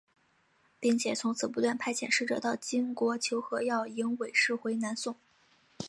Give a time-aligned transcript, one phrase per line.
[0.79, 5.15] 并且从此不断派遣使者到金国求和要迎韦氏回南宋。